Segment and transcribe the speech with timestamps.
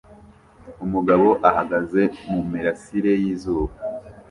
[0.85, 2.01] Umugabo ahagaze
[2.31, 3.73] mumirasire yizuba